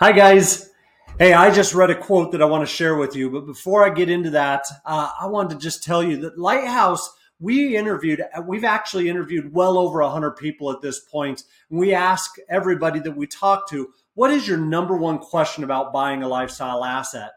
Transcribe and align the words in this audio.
Hi, 0.00 0.12
guys. 0.12 0.70
Hey, 1.18 1.32
I 1.32 1.52
just 1.52 1.74
read 1.74 1.90
a 1.90 1.94
quote 2.00 2.30
that 2.30 2.40
I 2.40 2.44
want 2.44 2.62
to 2.62 2.72
share 2.72 2.94
with 2.94 3.16
you. 3.16 3.30
But 3.30 3.46
before 3.46 3.84
I 3.84 3.92
get 3.92 4.08
into 4.08 4.30
that, 4.30 4.64
uh, 4.86 5.10
I 5.20 5.26
wanted 5.26 5.54
to 5.54 5.60
just 5.60 5.82
tell 5.82 6.04
you 6.04 6.18
that 6.18 6.38
Lighthouse, 6.38 7.12
we 7.40 7.76
interviewed, 7.76 8.22
we've 8.46 8.62
actually 8.62 9.08
interviewed 9.08 9.52
well 9.52 9.76
over 9.76 10.00
100 10.00 10.36
people 10.36 10.70
at 10.70 10.82
this 10.82 11.00
point. 11.00 11.42
We 11.68 11.94
ask 11.94 12.36
everybody 12.48 13.00
that 13.00 13.16
we 13.16 13.26
talk 13.26 13.68
to, 13.70 13.88
what 14.14 14.30
is 14.30 14.46
your 14.46 14.58
number 14.58 14.96
one 14.96 15.18
question 15.18 15.64
about 15.64 15.92
buying 15.92 16.22
a 16.22 16.28
lifestyle 16.28 16.84
asset? 16.84 17.32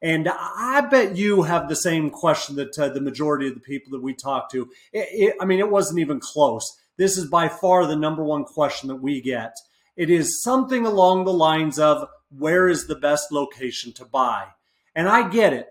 And 0.00 0.30
I 0.30 0.80
bet 0.90 1.14
you 1.14 1.42
have 1.42 1.68
the 1.68 1.76
same 1.76 2.08
question 2.08 2.56
that 2.56 2.78
uh, 2.78 2.88
the 2.88 3.02
majority 3.02 3.48
of 3.48 3.54
the 3.54 3.60
people 3.60 3.92
that 3.92 4.02
we 4.02 4.14
talk 4.14 4.50
to. 4.52 4.62
It, 4.94 5.08
it, 5.12 5.34
I 5.42 5.44
mean, 5.44 5.58
it 5.58 5.70
wasn't 5.70 6.00
even 6.00 6.20
close. 6.20 6.74
This 6.96 7.18
is 7.18 7.28
by 7.28 7.48
far 7.48 7.86
the 7.86 7.96
number 7.96 8.24
one 8.24 8.44
question 8.44 8.88
that 8.88 8.96
we 8.96 9.20
get. 9.20 9.58
It 9.98 10.10
is 10.10 10.40
something 10.40 10.86
along 10.86 11.24
the 11.24 11.32
lines 11.32 11.76
of 11.76 12.08
where 12.30 12.68
is 12.68 12.86
the 12.86 12.94
best 12.94 13.32
location 13.32 13.92
to 13.94 14.04
buy? 14.04 14.46
And 14.94 15.08
I 15.08 15.28
get 15.28 15.52
it. 15.52 15.66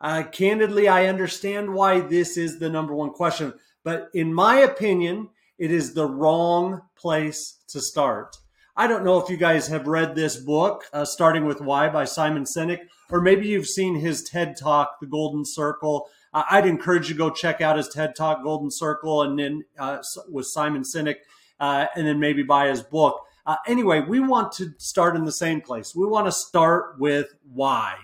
Uh, 0.00 0.24
candidly, 0.24 0.88
I 0.88 1.06
understand 1.06 1.72
why 1.72 2.00
this 2.00 2.36
is 2.36 2.58
the 2.58 2.68
number 2.68 2.92
one 2.92 3.10
question. 3.10 3.54
But 3.84 4.08
in 4.12 4.34
my 4.34 4.56
opinion, 4.56 5.28
it 5.58 5.70
is 5.70 5.94
the 5.94 6.06
wrong 6.06 6.82
place 6.96 7.58
to 7.68 7.80
start. 7.80 8.36
I 8.76 8.88
don't 8.88 9.04
know 9.04 9.20
if 9.20 9.30
you 9.30 9.36
guys 9.36 9.68
have 9.68 9.86
read 9.86 10.16
this 10.16 10.34
book, 10.36 10.82
uh, 10.92 11.04
Starting 11.04 11.44
with 11.44 11.60
Why 11.60 11.88
by 11.88 12.04
Simon 12.04 12.44
Sinek, 12.44 12.80
or 13.10 13.20
maybe 13.20 13.46
you've 13.46 13.66
seen 13.66 14.00
his 14.00 14.24
TED 14.24 14.56
Talk, 14.56 14.98
The 15.00 15.06
Golden 15.06 15.44
Circle. 15.44 16.08
Uh, 16.34 16.42
I'd 16.50 16.66
encourage 16.66 17.08
you 17.08 17.14
to 17.14 17.18
go 17.18 17.30
check 17.30 17.60
out 17.60 17.76
his 17.76 17.88
TED 17.88 18.16
Talk, 18.16 18.42
Golden 18.42 18.72
Circle, 18.72 19.22
and 19.22 19.38
then 19.38 19.64
uh, 19.78 19.98
with 20.28 20.46
Simon 20.46 20.82
Sinek, 20.82 21.18
uh, 21.60 21.86
and 21.94 22.08
then 22.08 22.18
maybe 22.18 22.42
buy 22.42 22.66
his 22.66 22.82
book. 22.82 23.20
Uh, 23.48 23.56
anyway, 23.66 24.02
we 24.02 24.20
want 24.20 24.52
to 24.52 24.74
start 24.76 25.16
in 25.16 25.24
the 25.24 25.32
same 25.32 25.62
place. 25.62 25.96
We 25.96 26.06
want 26.06 26.26
to 26.26 26.32
start 26.32 26.96
with 26.98 27.34
why. 27.50 27.94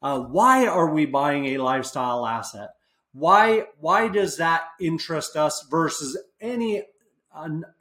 Uh, 0.00 0.20
why 0.20 0.66
are 0.66 0.88
we 0.88 1.04
buying 1.04 1.44
a 1.44 1.58
lifestyle 1.58 2.24
asset? 2.24 2.70
Why 3.12 3.66
why 3.80 4.08
does 4.08 4.38
that 4.38 4.62
interest 4.80 5.36
us 5.36 5.66
versus 5.70 6.18
any 6.40 6.84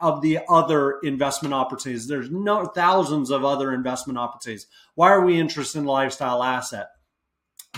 of 0.02 0.22
the 0.22 0.40
other 0.50 1.00
investment 1.00 1.54
opportunities? 1.54 2.09
There's 2.09 2.30
no 2.30 2.66
thousands 2.66 3.32
of 3.32 3.45
other 3.45 3.73
investment 3.73 4.20
opportunities. 4.20 4.67
Why 4.95 5.12
are 5.12 5.23
we 5.23 5.39
interested 5.39 5.80
in 5.80 5.86
lifestyle 5.86 6.44
asset? 6.44 6.89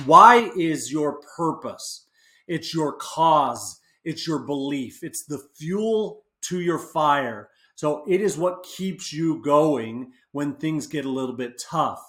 Why 0.06 0.50
is 0.58 0.92
your 0.92 1.22
purpose? 1.38 2.08
It's 2.48 2.74
your 2.74 2.94
cause. 2.94 3.80
It's 4.04 4.26
your 4.26 4.40
belief. 4.40 5.04
It's 5.04 5.26
the 5.26 5.44
fuel 5.56 6.24
to 6.42 6.62
your 6.62 6.80
fire. 6.80 7.50
So 7.80 8.04
it 8.06 8.20
is 8.20 8.38
what 8.38 8.64
keeps 8.64 9.14
you 9.14 9.42
going 9.42 10.12
when 10.34 10.56
things 10.56 10.86
get 10.86 11.06
a 11.06 11.10
little 11.10 11.38
bit 11.38 11.64
tough. 11.72 12.02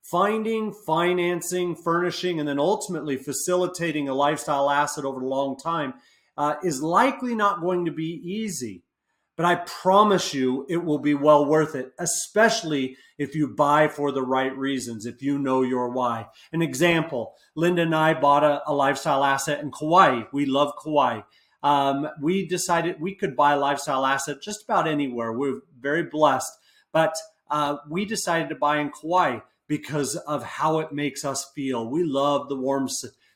Finding, 0.00 0.72
financing, 0.72 1.74
furnishing, 1.74 2.38
and 2.38 2.48
then 2.48 2.60
ultimately 2.60 3.16
facilitating 3.16 4.08
a 4.08 4.14
lifestyle 4.14 4.70
asset 4.70 5.04
over 5.04 5.20
a 5.20 5.26
long 5.26 5.56
time 5.58 5.94
uh, 6.38 6.54
is 6.62 6.80
likely 6.80 7.34
not 7.34 7.60
going 7.60 7.86
to 7.86 7.90
be 7.90 8.20
easy. 8.22 8.84
But 9.36 9.46
I 9.46 9.56
promise 9.56 10.32
you 10.32 10.64
it 10.68 10.84
will 10.84 11.00
be 11.00 11.14
well 11.14 11.44
worth 11.44 11.74
it, 11.74 11.90
especially 11.98 12.96
if 13.18 13.34
you 13.34 13.48
buy 13.48 13.88
for 13.88 14.12
the 14.12 14.22
right 14.22 14.56
reasons, 14.56 15.06
if 15.06 15.22
you 15.22 15.40
know 15.40 15.62
your 15.62 15.90
why. 15.90 16.28
An 16.52 16.62
example 16.62 17.34
Linda 17.56 17.82
and 17.82 17.96
I 17.96 18.14
bought 18.14 18.44
a, 18.44 18.62
a 18.64 18.72
lifestyle 18.72 19.24
asset 19.24 19.58
in 19.58 19.72
Kauai. 19.72 20.22
We 20.32 20.46
love 20.46 20.74
Kauai 20.80 21.22
um, 21.62 22.08
we 22.20 22.46
decided 22.46 23.00
we 23.00 23.14
could 23.14 23.36
buy 23.36 23.54
lifestyle 23.54 24.06
asset 24.06 24.42
just 24.42 24.64
about 24.64 24.86
anywhere. 24.86 25.32
We're 25.32 25.60
very 25.80 26.04
blessed, 26.04 26.52
but 26.92 27.14
uh, 27.50 27.76
we 27.88 28.04
decided 28.04 28.48
to 28.50 28.54
buy 28.54 28.78
in 28.78 28.90
Kauai 28.90 29.40
because 29.68 30.16
of 30.16 30.44
how 30.44 30.78
it 30.78 30.92
makes 30.92 31.24
us 31.24 31.50
feel. 31.54 31.88
We 31.88 32.04
love 32.04 32.48
the 32.48 32.56
warm 32.56 32.88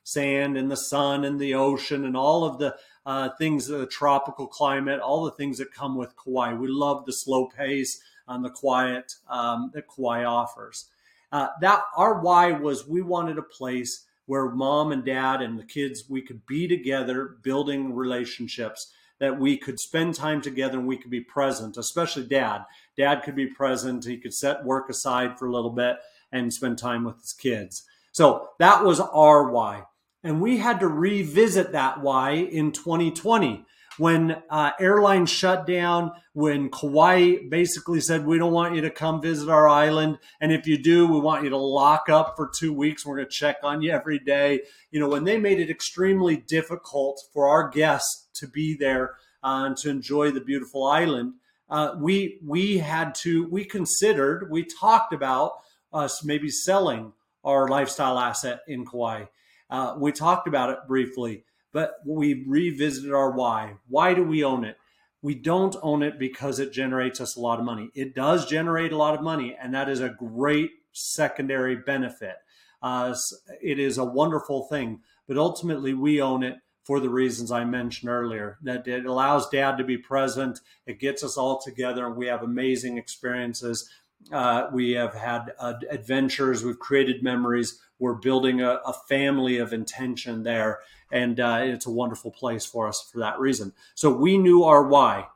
sand 0.03 0.57
and 0.57 0.71
the 0.71 0.77
sun 0.77 1.25
and 1.25 1.41
the 1.41 1.55
ocean 1.55 2.05
and 2.05 2.17
all 2.17 2.45
of 2.45 2.59
the 2.59 2.77
uh, 3.06 3.31
things, 3.39 3.69
of 3.69 3.81
the 3.81 3.87
tropical 3.87 4.47
climate, 4.47 5.00
all 5.00 5.25
the 5.25 5.33
things 5.33 5.59
that 5.59 5.73
come 5.73 5.97
with 5.97 6.15
Kauai. 6.17 6.55
We 6.55 6.69
love 6.69 7.06
the 7.06 7.12
slow 7.12 7.47
pace 7.47 8.00
and 8.28 8.44
the 8.44 8.50
quiet 8.50 9.12
um, 9.28 9.71
that 9.75 9.89
Kauai 9.89 10.25
offers. 10.25 10.89
Uh, 11.33 11.49
that 11.61 11.83
our 11.97 12.21
why 12.21 12.53
was 12.53 12.87
we 12.87 13.03
wanted 13.03 13.39
a 13.39 13.43
place 13.43 14.06
where 14.31 14.49
mom 14.49 14.93
and 14.93 15.05
dad 15.05 15.43
and 15.43 15.59
the 15.59 15.65
kids 15.65 16.05
we 16.09 16.23
could 16.23 16.47
be 16.47 16.69
together 16.69 17.35
building 17.43 17.93
relationships 17.93 18.93
that 19.19 19.41
we 19.41 19.57
could 19.57 19.81
spend 19.81 20.15
time 20.15 20.41
together 20.41 20.79
and 20.79 20.87
we 20.87 20.97
could 20.97 21.11
be 21.11 21.21
present 21.21 21.77
especially 21.77 22.23
dad. 22.23 22.65
Dad 22.97 23.25
could 23.25 23.35
be 23.35 23.49
present. 23.49 24.05
He 24.05 24.19
could 24.19 24.33
set 24.33 24.65
work 24.65 24.89
aside 24.89 25.37
for 25.37 25.49
a 25.49 25.53
little 25.53 25.73
bit 25.73 25.97
and 26.31 26.53
spend 26.53 26.79
time 26.79 27.03
with 27.03 27.21
his 27.21 27.33
kids. 27.33 27.83
So 28.13 28.51
that 28.61 28.85
was 28.85 29.01
our 29.01 29.51
why. 29.51 29.83
And 30.23 30.41
we 30.41 30.59
had 30.59 30.79
to 30.79 30.87
revisit 30.87 31.73
that 31.73 32.01
why 32.01 32.31
in 32.31 32.71
2020 32.71 33.67
when 33.99 34.43
uh, 34.49 34.71
airlines 34.78 35.31
shut 35.31 35.67
down, 35.67 36.12
when 36.33 36.71
Kauai 36.71 37.49
basically 37.49 38.01
said, 38.01 38.25
we 38.25 38.39
don't 38.39 38.53
want 38.53 38.75
you 38.75 38.81
to 38.83 38.91
come 38.91 39.21
visit 39.21 39.49
our 39.49 39.69
island. 39.69 40.19
And 40.41 40.53
if 40.53 40.67
you 40.67 40.78
do, 40.78 41.06
we 41.06 41.19
want 41.19 41.45
you 41.45 41.51
to 41.51 41.56
lock 41.56 42.09
up 42.09 42.34
for 42.37 42.50
two 42.55 42.73
weeks. 42.73 43.05
We're 43.05 43.17
going 43.17 43.29
to 43.29 43.33
check 43.33 43.56
on 43.62 43.83
you 43.83 43.91
every 43.91 44.19
day. 44.19 44.61
You 44.91 45.00
know, 45.00 45.09
when 45.09 45.25
they 45.25 45.39
made 45.39 45.61
it 45.61 45.71
extremely 45.71 46.37
difficult 46.37 47.21
for 47.33 47.49
our 47.49 47.69
guests 47.69 48.29
to 48.34 48.47
be 48.47 48.75
there 48.75 49.17
uh, 49.43 49.65
and 49.67 49.77
to 49.79 49.91
enjoy 49.91 50.31
the 50.31 50.41
beautiful 50.41 50.87
island, 50.87 51.34
uh, 51.69 51.95
we, 51.99 52.39
we 52.45 52.79
had 52.79 53.15
to, 53.17 53.49
we 53.49 53.65
considered, 53.65 54.50
we 54.50 54.65
talked 54.65 55.12
about 55.12 55.53
us 55.93 56.25
maybe 56.25 56.49
selling 56.49 57.12
our 57.45 57.69
lifestyle 57.69 58.19
asset 58.19 58.61
in 58.67 58.84
Kauai. 58.84 59.25
Uh, 59.69 59.95
we 59.99 60.12
talked 60.12 60.49
about 60.49 60.71
it 60.71 60.79
briefly 60.89 61.45
but 61.72 61.94
we 62.06 62.44
revisited 62.47 63.12
our 63.12 63.31
why. 63.31 63.75
Why 63.88 64.14
do 64.14 64.25
we 64.25 64.44
own 64.44 64.64
it? 64.64 64.76
We 65.22 65.34
don't 65.34 65.76
own 65.82 66.03
it 66.03 66.19
because 66.19 66.58
it 66.58 66.72
generates 66.72 67.20
us 67.20 67.36
a 67.36 67.41
lot 67.41 67.58
of 67.58 67.64
money. 67.64 67.91
It 67.94 68.14
does 68.14 68.47
generate 68.47 68.92
a 68.92 68.97
lot 68.97 69.14
of 69.14 69.22
money, 69.22 69.56
and 69.60 69.75
that 69.75 69.88
is 69.88 70.00
a 70.00 70.08
great 70.08 70.70
secondary 70.92 71.76
benefit. 71.76 72.36
Uh, 72.82 73.14
it 73.62 73.78
is 73.78 73.98
a 73.98 74.04
wonderful 74.04 74.66
thing, 74.66 75.00
but 75.28 75.36
ultimately 75.36 75.92
we 75.92 76.22
own 76.22 76.42
it 76.42 76.56
for 76.84 76.98
the 76.98 77.10
reasons 77.10 77.53
I 77.53 77.64
mentioned 77.64 78.10
earlier. 78.10 78.58
That 78.62 78.88
it 78.88 79.04
allows 79.04 79.50
dad 79.50 79.76
to 79.76 79.84
be 79.84 79.98
present, 79.98 80.60
it 80.87 80.98
gets 80.98 81.22
us 81.22 81.37
all 81.37 81.60
together, 81.60 82.06
and 82.06 82.16
we 82.16 82.26
have 82.26 82.42
amazing 82.42 82.97
experiences. 82.97 83.88
Uh, 84.31 84.69
we 84.72 84.92
have 84.92 85.14
had 85.14 85.53
uh, 85.58 85.75
adventures, 85.91 86.64
we've 86.64 86.78
created 86.78 87.22
memories, 87.22 87.81
we're 87.98 88.14
building 88.14 88.60
a, 88.60 88.81
a 88.86 88.92
family 89.08 89.58
of 89.58 89.72
intention 89.72 90.42
there. 90.42 90.81
And 91.12 91.41
uh, 91.41 91.60
it's 91.62 91.86
a 91.86 91.91
wonderful 91.91 92.31
place 92.31 92.64
for 92.64 92.86
us 92.86 93.03
for 93.10 93.19
that 93.19 93.41
reason. 93.41 93.72
So 93.94 94.12
we 94.12 94.38
knew 94.38 94.62
our 94.62 94.86
why, 94.86 95.26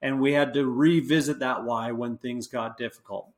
and 0.00 0.20
we 0.20 0.32
had 0.32 0.54
to 0.54 0.66
revisit 0.66 1.40
that 1.40 1.64
why 1.64 1.90
when 1.90 2.18
things 2.18 2.46
got 2.46 2.78
difficult. 2.78 3.30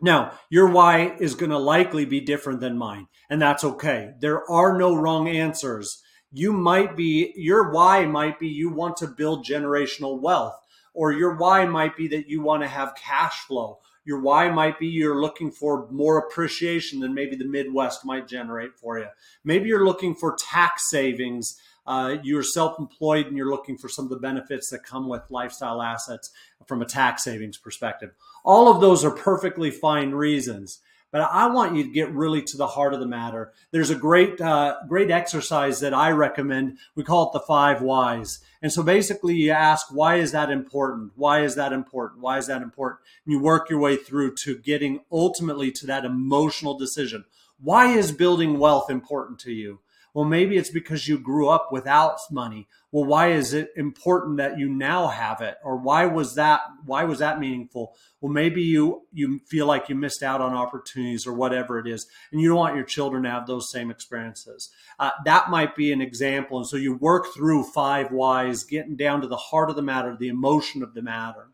Now, 0.00 0.32
your 0.50 0.68
why 0.68 1.16
is 1.18 1.34
going 1.34 1.50
to 1.50 1.58
likely 1.58 2.04
be 2.04 2.20
different 2.20 2.60
than 2.60 2.78
mine, 2.78 3.08
and 3.28 3.42
that's 3.42 3.64
okay. 3.64 4.12
There 4.20 4.48
are 4.50 4.78
no 4.78 4.94
wrong 4.94 5.28
answers. 5.28 6.02
You 6.32 6.52
might 6.52 6.96
be, 6.96 7.32
your 7.36 7.70
why 7.70 8.06
might 8.06 8.38
be 8.38 8.48
you 8.48 8.70
want 8.70 8.96
to 8.98 9.06
build 9.06 9.46
generational 9.46 10.20
wealth, 10.20 10.60
or 10.92 11.12
your 11.12 11.36
why 11.36 11.64
might 11.64 11.96
be 11.96 12.06
that 12.08 12.28
you 12.28 12.42
want 12.42 12.62
to 12.62 12.68
have 12.68 12.94
cash 12.96 13.40
flow, 13.40 13.78
your 14.04 14.20
why 14.20 14.50
might 14.50 14.78
be 14.78 14.86
you're 14.86 15.20
looking 15.20 15.50
for 15.50 15.88
more 15.90 16.18
appreciation 16.18 17.00
than 17.00 17.14
maybe 17.14 17.36
the 17.36 17.44
Midwest 17.44 18.04
might 18.04 18.28
generate 18.28 18.78
for 18.78 18.98
you. 18.98 19.06
Maybe 19.44 19.68
you're 19.68 19.84
looking 19.84 20.14
for 20.14 20.36
tax 20.38 20.90
savings. 20.90 21.58
Uh, 21.86 22.16
you're 22.22 22.42
self-employed 22.42 23.26
and 23.26 23.36
you're 23.36 23.50
looking 23.50 23.76
for 23.76 23.88
some 23.88 24.06
of 24.06 24.10
the 24.10 24.16
benefits 24.16 24.70
that 24.70 24.84
come 24.84 25.06
with 25.06 25.22
lifestyle 25.30 25.82
assets 25.82 26.30
from 26.66 26.80
a 26.80 26.86
tax 26.86 27.24
savings 27.24 27.58
perspective. 27.58 28.12
All 28.42 28.68
of 28.68 28.80
those 28.80 29.04
are 29.04 29.10
perfectly 29.10 29.70
fine 29.70 30.12
reasons. 30.12 30.80
But 31.14 31.30
I 31.30 31.46
want 31.46 31.76
you 31.76 31.84
to 31.84 31.90
get 31.90 32.10
really 32.10 32.42
to 32.42 32.56
the 32.56 32.66
heart 32.66 32.92
of 32.92 32.98
the 32.98 33.06
matter. 33.06 33.52
There's 33.70 33.90
a 33.90 33.94
great, 33.94 34.40
uh, 34.40 34.78
great 34.88 35.12
exercise 35.12 35.78
that 35.78 35.94
I 35.94 36.10
recommend. 36.10 36.78
We 36.96 37.04
call 37.04 37.28
it 37.28 37.32
the 37.32 37.38
five 37.38 37.80
whys. 37.80 38.40
And 38.60 38.72
so 38.72 38.82
basically, 38.82 39.36
you 39.36 39.52
ask, 39.52 39.94
why 39.94 40.16
is 40.16 40.32
that 40.32 40.50
important? 40.50 41.12
Why 41.14 41.44
is 41.44 41.54
that 41.54 41.72
important? 41.72 42.20
Why 42.20 42.38
is 42.38 42.48
that 42.48 42.62
important? 42.62 43.02
And 43.24 43.32
you 43.32 43.38
work 43.38 43.70
your 43.70 43.78
way 43.78 43.96
through 43.96 44.34
to 44.38 44.58
getting 44.58 45.02
ultimately 45.12 45.70
to 45.70 45.86
that 45.86 46.04
emotional 46.04 46.76
decision. 46.76 47.26
Why 47.64 47.96
is 47.96 48.12
building 48.12 48.58
wealth 48.58 48.90
important 48.90 49.38
to 49.40 49.52
you? 49.52 49.80
Well, 50.12 50.26
maybe 50.26 50.56
it's 50.56 50.70
because 50.70 51.08
you 51.08 51.18
grew 51.18 51.48
up 51.48 51.70
without 51.72 52.18
money. 52.30 52.68
Well, 52.92 53.04
why 53.04 53.32
is 53.32 53.52
it 53.52 53.70
important 53.74 54.36
that 54.36 54.58
you 54.58 54.68
now 54.68 55.08
have 55.08 55.40
it? 55.40 55.56
Or 55.64 55.76
why 55.76 56.06
was 56.06 56.36
that 56.36 56.60
why 56.84 57.02
was 57.02 57.18
that 57.20 57.40
meaningful? 57.40 57.96
Well, 58.20 58.30
maybe 58.30 58.62
you 58.62 59.06
you 59.12 59.40
feel 59.48 59.66
like 59.66 59.88
you 59.88 59.96
missed 59.96 60.22
out 60.22 60.42
on 60.42 60.54
opportunities 60.54 61.26
or 61.26 61.32
whatever 61.32 61.80
it 61.80 61.88
is, 61.88 62.06
and 62.30 62.40
you 62.40 62.48
don't 62.48 62.58
want 62.58 62.76
your 62.76 62.84
children 62.84 63.22
to 63.24 63.30
have 63.30 63.46
those 63.48 63.72
same 63.72 63.90
experiences. 63.90 64.70
Uh, 65.00 65.10
that 65.24 65.50
might 65.50 65.74
be 65.74 65.90
an 65.90 66.02
example. 66.02 66.58
And 66.58 66.66
so 66.66 66.76
you 66.76 66.94
work 66.94 67.34
through 67.34 67.64
five 67.64 68.12
whys, 68.12 68.62
getting 68.62 68.96
down 68.96 69.22
to 69.22 69.26
the 69.26 69.36
heart 69.36 69.70
of 69.70 69.74
the 69.74 69.82
matter, 69.82 70.16
the 70.16 70.28
emotion 70.28 70.84
of 70.84 70.94
the 70.94 71.02
matter. 71.02 71.48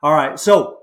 All 0.00 0.14
right. 0.14 0.38
So 0.38 0.78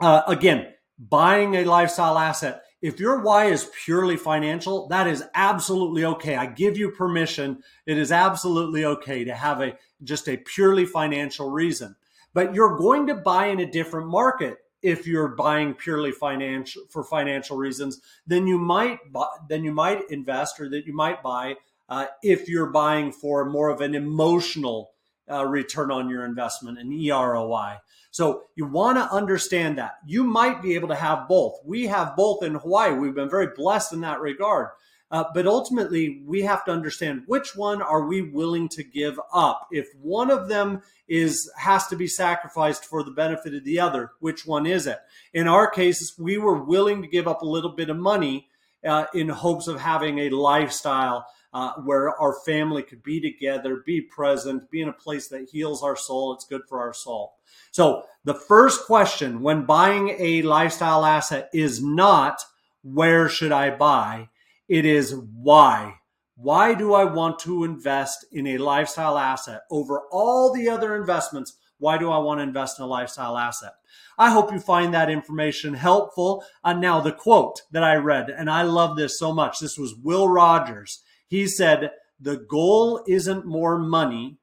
uh, 0.00 0.22
again, 0.26 0.68
buying 0.98 1.56
a 1.56 1.64
lifestyle 1.64 2.16
asset. 2.16 2.62
If 2.82 2.98
your 2.98 3.20
why 3.20 3.46
is 3.46 3.70
purely 3.84 4.16
financial, 4.16 4.88
that 4.88 5.06
is 5.06 5.24
absolutely 5.34 6.04
okay. 6.04 6.34
I 6.34 6.46
give 6.46 6.76
you 6.76 6.90
permission. 6.90 7.62
It 7.86 7.96
is 7.96 8.10
absolutely 8.10 8.84
okay 8.84 9.24
to 9.24 9.34
have 9.34 9.60
a 9.60 9.78
just 10.02 10.28
a 10.28 10.36
purely 10.36 10.84
financial 10.84 11.48
reason. 11.50 11.94
But 12.34 12.54
you're 12.54 12.76
going 12.76 13.06
to 13.06 13.14
buy 13.14 13.46
in 13.46 13.60
a 13.60 13.70
different 13.70 14.08
market 14.08 14.58
if 14.82 15.06
you're 15.06 15.28
buying 15.28 15.74
purely 15.74 16.10
financial 16.10 16.82
for 16.90 17.04
financial 17.04 17.56
reasons 17.56 18.00
then 18.26 18.46
you 18.46 18.58
might 18.58 18.98
buy, 19.12 19.28
then 19.48 19.64
you 19.64 19.72
might 19.72 20.10
invest 20.10 20.58
or 20.60 20.68
that 20.68 20.86
you 20.86 20.94
might 20.94 21.22
buy 21.22 21.54
uh, 21.88 22.06
if 22.22 22.48
you're 22.48 22.70
buying 22.70 23.12
for 23.12 23.44
more 23.48 23.68
of 23.68 23.80
an 23.80 23.94
emotional 23.94 24.90
uh, 25.30 25.46
return 25.46 25.90
on 25.90 26.08
your 26.08 26.24
investment 26.24 26.78
and 26.78 26.92
EROI. 26.92 27.78
So 28.10 28.44
you 28.56 28.66
want 28.66 28.98
to 28.98 29.14
understand 29.14 29.78
that 29.78 29.94
you 30.06 30.24
might 30.24 30.62
be 30.62 30.74
able 30.74 30.88
to 30.88 30.94
have 30.94 31.28
both. 31.28 31.58
We 31.64 31.86
have 31.86 32.14
both 32.14 32.42
in 32.42 32.54
Hawaii. 32.54 32.92
We've 32.92 33.14
been 33.14 33.30
very 33.30 33.48
blessed 33.56 33.92
in 33.92 34.00
that 34.02 34.20
regard. 34.20 34.68
Uh, 35.10 35.24
but 35.34 35.46
ultimately, 35.46 36.22
we 36.26 36.40
have 36.40 36.64
to 36.64 36.72
understand 36.72 37.22
which 37.26 37.54
one 37.54 37.82
are 37.82 38.06
we 38.06 38.22
willing 38.22 38.66
to 38.66 38.82
give 38.82 39.20
up. 39.32 39.68
If 39.70 39.86
one 40.00 40.30
of 40.30 40.48
them 40.48 40.82
is 41.06 41.50
has 41.58 41.86
to 41.88 41.96
be 41.96 42.06
sacrificed 42.06 42.86
for 42.86 43.02
the 43.02 43.10
benefit 43.10 43.54
of 43.54 43.64
the 43.64 43.78
other, 43.78 44.12
which 44.20 44.46
one 44.46 44.64
is 44.64 44.86
it? 44.86 44.98
In 45.34 45.48
our 45.48 45.68
cases, 45.68 46.14
we 46.18 46.38
were 46.38 46.64
willing 46.64 47.02
to 47.02 47.08
give 47.08 47.28
up 47.28 47.42
a 47.42 47.46
little 47.46 47.72
bit 47.72 47.90
of 47.90 47.98
money 47.98 48.48
uh, 48.86 49.04
in 49.12 49.28
hopes 49.28 49.68
of 49.68 49.80
having 49.80 50.18
a 50.18 50.30
lifestyle 50.30 51.26
uh, 51.52 51.74
where 51.84 52.18
our 52.20 52.34
family 52.46 52.82
could 52.82 53.02
be 53.02 53.20
together, 53.20 53.82
be 53.84 54.00
present, 54.00 54.70
be 54.70 54.80
in 54.80 54.88
a 54.88 54.92
place 54.92 55.28
that 55.28 55.48
heals 55.50 55.82
our 55.82 55.96
soul. 55.96 56.32
It's 56.32 56.46
good 56.46 56.62
for 56.68 56.80
our 56.80 56.94
soul. 56.94 57.34
So 57.70 58.04
the 58.24 58.34
first 58.34 58.86
question 58.86 59.42
when 59.42 59.66
buying 59.66 60.16
a 60.18 60.42
lifestyle 60.42 61.04
asset 61.04 61.50
is 61.52 61.82
not 61.82 62.42
where 62.82 63.28
should 63.28 63.52
I 63.52 63.70
buy? 63.70 64.28
It 64.68 64.84
is 64.84 65.14
why. 65.14 65.96
Why 66.34 66.74
do 66.74 66.94
I 66.94 67.04
want 67.04 67.38
to 67.40 67.64
invest 67.64 68.24
in 68.32 68.46
a 68.48 68.58
lifestyle 68.58 69.18
asset 69.18 69.60
over 69.70 70.02
all 70.10 70.52
the 70.52 70.68
other 70.68 70.96
investments? 70.96 71.56
Why 71.78 71.98
do 71.98 72.10
I 72.10 72.18
want 72.18 72.38
to 72.38 72.44
invest 72.44 72.78
in 72.78 72.84
a 72.84 72.88
lifestyle 72.88 73.36
asset? 73.36 73.72
I 74.18 74.30
hope 74.30 74.52
you 74.52 74.58
find 74.58 74.94
that 74.94 75.10
information 75.10 75.74
helpful. 75.74 76.44
Uh, 76.64 76.72
now, 76.72 77.00
the 77.00 77.12
quote 77.12 77.62
that 77.72 77.84
I 77.84 77.96
read, 77.96 78.30
and 78.30 78.50
I 78.50 78.62
love 78.62 78.96
this 78.96 79.18
so 79.18 79.32
much. 79.32 79.58
This 79.58 79.78
was 79.78 79.94
Will 79.94 80.28
Rogers. 80.28 81.02
He 81.32 81.46
said, 81.46 81.92
The 82.20 82.36
goal 82.36 83.02
isn't 83.08 83.46
more 83.46 83.78
money, 83.78 84.36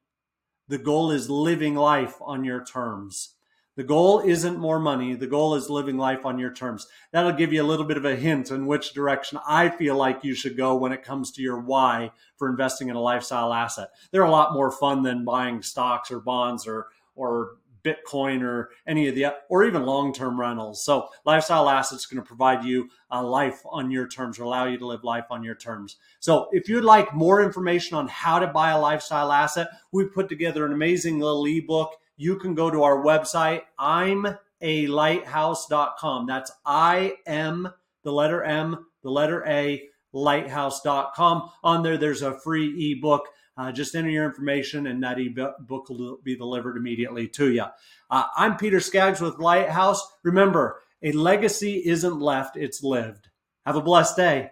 the 0.68 0.80
goal 0.80 1.12
is 1.12 1.30
living 1.30 1.76
life 1.76 2.16
on 2.20 2.44
your 2.44 2.66
terms. 2.66 3.36
The 3.76 3.84
goal 3.84 4.22
isn't 4.22 4.58
more 4.58 4.80
money. 4.80 5.14
The 5.14 5.28
goal 5.28 5.54
is 5.54 5.70
living 5.70 6.00
life 6.00 6.26
on 6.26 6.40
your 6.40 6.52
terms. 6.52 6.88
That'll 7.12 7.32
give 7.32 7.54
you 7.54 7.62
a 7.62 7.70
little 7.72 7.86
bit 7.86 7.98
of 7.98 8.06
a 8.06 8.16
hint 8.16 8.50
in 8.50 8.66
which 8.66 8.94
direction 8.94 9.40
I 9.48 9.70
feel 9.70 9.96
like 9.96 10.24
you 10.24 10.34
should 10.34 10.58
go 10.58 10.76
when 10.76 10.92
it 10.92 11.04
comes 11.04 11.32
to 11.34 11.44
your 11.44 11.60
why 11.60 12.12
for 12.38 12.50
investing 12.50 12.90
in 12.90 12.96
a 12.96 13.02
lifestyle 13.02 13.54
asset. 13.54 13.90
They're 14.12 14.24
a 14.24 14.32
lot 14.32 14.54
more 14.54 14.72
fun 14.72 15.04
than 15.04 15.24
buying 15.24 15.62
stocks 15.62 16.10
or 16.10 16.20
bonds 16.20 16.66
or, 16.66 16.88
or 17.16 17.58
Bitcoin 17.84 18.42
or 18.42 18.70
any 18.88 19.08
of 19.08 19.16
the, 19.16 19.28
or 19.50 19.64
even 19.64 19.86
long 19.86 20.14
term 20.14 20.40
rentals. 20.40 20.84
So, 20.84 21.10
lifestyle 21.26 21.70
assets 21.70 22.06
going 22.06 22.22
to 22.22 22.28
provide 22.28 22.64
you 22.64 22.90
a 23.12 23.24
life 23.24 23.62
on 23.66 23.92
your 23.92 24.08
terms 24.08 24.40
or 24.40 24.44
allow 24.44 24.66
you 24.66 24.78
to 24.78 24.86
live 24.86 25.04
life 25.04 25.26
on 25.30 25.44
your 25.44 25.56
terms. 25.56 25.98
So, 26.20 26.50
if 26.52 26.70
you'd 26.70 26.84
like 26.84 27.14
more 27.14 27.42
information 27.42 27.98
on 27.98 28.08
how 28.08 28.40
to 28.40 28.48
buy 28.48 28.72
a 28.72 28.80
lifestyle 28.80 29.32
asset, 29.32 29.68
we 29.92 30.06
put 30.06 30.30
together 30.30 30.66
an 30.66 30.74
amazing 30.74 31.20
little 31.20 31.46
ebook 31.46 31.96
you 32.20 32.36
can 32.36 32.54
go 32.54 32.70
to 32.70 32.84
our 32.84 33.02
website, 33.02 33.62
I'm 33.80 34.28
a 34.60 34.88
lighthouse.com. 34.88 36.28
That's 36.28 36.52
I 36.66 37.14
M, 37.26 37.72
the 38.04 38.12
letter 38.12 38.44
M, 38.44 38.88
the 39.04 39.10
letter 39.10 39.46
A, 39.48 39.89
lighthouse.com. 40.14 41.50
On 41.64 41.84
there, 41.84 41.98
there's 41.98 42.22
a 42.22 42.40
free 42.40 42.92
ebook. 42.92 43.28
Uh, 43.58 43.72
just 43.72 43.94
enter 43.94 44.10
your 44.10 44.26
information 44.26 44.88
and 44.88 45.04
that 45.04 45.20
ebook 45.20 45.90
will 45.90 46.18
be 46.24 46.36
delivered 46.36 46.78
immediately 46.78 47.28
to 47.28 47.52
you. 47.52 47.66
Uh, 48.10 48.24
I'm 48.38 48.56
Peter 48.56 48.80
Skaggs 48.80 49.20
with 49.20 49.38
Lighthouse. 49.40 50.02
Remember, 50.24 50.80
a 51.04 51.12
legacy 51.12 51.84
isn't 51.86 52.20
left, 52.20 52.56
it's 52.56 52.84
lived. 52.84 53.28
Have 53.66 53.76
a 53.76 53.82
blessed 53.82 54.16
day. 54.16 54.52